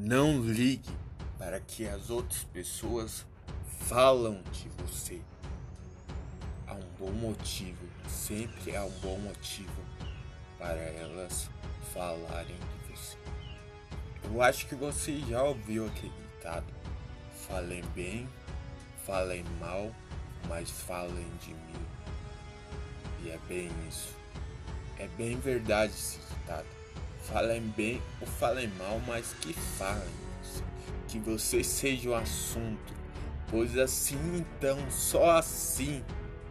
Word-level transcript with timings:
Não 0.00 0.40
ligue 0.40 0.96
para 1.36 1.58
que 1.58 1.84
as 1.84 2.08
outras 2.08 2.44
pessoas 2.44 3.26
falam 3.88 4.40
de 4.52 4.68
você. 4.80 5.20
Há 6.68 6.74
um 6.74 6.88
bom 7.00 7.10
motivo, 7.10 7.84
sempre 8.08 8.76
há 8.76 8.84
um 8.84 8.92
bom 9.02 9.18
motivo 9.18 9.82
para 10.56 10.78
elas 10.78 11.50
falarem 11.92 12.54
de 12.54 12.94
você. 12.94 13.16
Eu 14.22 14.40
acho 14.40 14.68
que 14.68 14.76
você 14.76 15.18
já 15.28 15.42
ouviu 15.42 15.88
aquele 15.88 16.12
ditado: 16.36 16.72
falem 17.48 17.82
bem, 17.92 18.28
falem 19.04 19.42
mal, 19.58 19.92
mas 20.48 20.70
falem 20.70 21.28
de 21.40 21.50
mim. 21.50 21.86
E 23.24 23.30
é 23.30 23.38
bem 23.48 23.68
isso. 23.88 24.14
É 24.96 25.08
bem 25.08 25.40
verdade 25.40 25.92
esse 25.92 26.20
ditado. 26.20 26.77
Falem 27.32 27.60
bem 27.76 28.00
ou 28.22 28.26
falem 28.26 28.68
mal, 28.78 28.98
mas 29.06 29.34
que 29.40 29.52
falem. 29.52 30.08
Que 31.06 31.18
você 31.18 31.62
seja 31.62 32.08
o 32.08 32.14
assunto. 32.14 32.94
Pois 33.50 33.76
assim 33.76 34.18
então, 34.36 34.78
só 34.90 35.36
assim, 35.36 36.02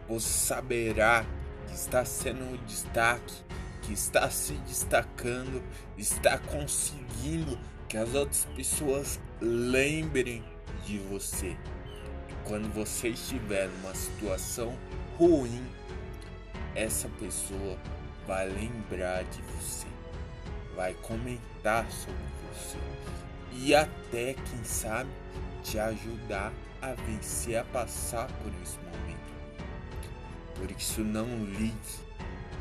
você 0.08 0.28
saberá 0.28 1.26
que 1.66 1.74
está 1.74 2.04
sendo 2.04 2.54
o 2.54 2.58
destaque, 2.58 3.34
que 3.82 3.92
está 3.92 4.30
se 4.30 4.52
destacando, 4.68 5.62
está 5.96 6.38
conseguindo 6.38 7.58
que 7.88 7.96
as 7.96 8.14
outras 8.14 8.44
pessoas 8.56 9.20
lembrem 9.40 10.44
de 10.86 10.98
você. 10.98 11.56
E 12.28 12.48
quando 12.48 12.72
você 12.72 13.08
estiver 13.08 13.68
numa 13.68 13.94
situação 13.94 14.76
ruim, 15.16 15.64
essa 16.74 17.08
pessoa 17.20 17.76
vai 18.26 18.48
lembrar 18.48 19.24
de 19.24 19.42
você 19.42 19.97
vai 20.78 20.94
comentar 21.02 21.90
sobre 21.90 22.22
você 22.46 22.78
e 23.52 23.74
até, 23.74 24.34
quem 24.34 24.62
sabe, 24.62 25.10
te 25.64 25.76
ajudar 25.76 26.52
a 26.80 26.92
vencer, 26.92 27.58
a 27.58 27.64
passar 27.64 28.28
por 28.28 28.52
esse 28.62 28.78
momento. 28.78 29.18
Por 30.54 30.70
isso, 30.70 31.00
não 31.00 31.26
ligue 31.44 31.74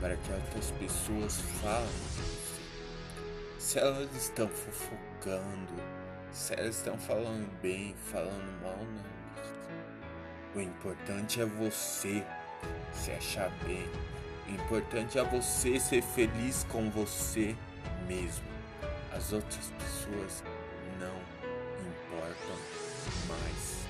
para 0.02 0.16
que 0.18 0.32
outras 0.32 0.72
pessoas 0.72 1.40
falem 1.62 1.86
de 1.86 2.24
você. 2.24 2.62
Se 3.60 3.80
elas 3.80 4.16
estão 4.16 4.48
fofocando, 4.48 5.74
se 6.32 6.54
elas 6.56 6.78
estão 6.78 6.98
falando 6.98 7.48
bem, 7.62 7.94
falando 8.12 8.64
mal, 8.64 8.80
não. 8.80 9.18
O 10.56 10.60
importante 10.60 11.40
é 11.40 11.46
você 11.46 12.26
se 12.92 13.12
achar 13.12 13.52
bem. 13.64 13.88
O 14.48 14.52
importante 14.60 15.20
é 15.20 15.24
você 15.24 15.80
ser 15.80 16.02
feliz 16.02 16.66
com 16.72 16.90
você 16.90 17.56
mesmo. 18.06 18.46
As 19.12 19.32
outras 19.34 19.72
pessoas 19.80 20.44
não 21.00 21.16
importam 21.88 22.58
mais. 23.28 23.88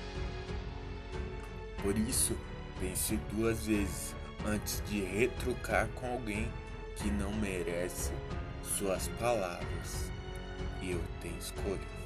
Por 1.82 1.96
isso, 1.96 2.36
pense 2.80 3.16
duas 3.32 3.66
vezes 3.66 4.14
antes 4.46 4.82
de 4.86 5.00
retrucar 5.00 5.88
com 5.88 6.12
alguém 6.12 6.50
que 6.96 7.10
não 7.10 7.32
merece 7.32 8.12
suas 8.62 9.08
palavras. 9.20 10.10
Eu 10.82 11.00
tenho 11.20 11.38
escolha. 11.38 11.98